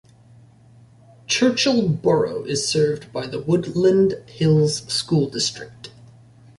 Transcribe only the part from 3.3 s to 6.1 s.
Woodland Hills School District.